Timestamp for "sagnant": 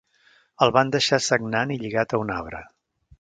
1.25-1.73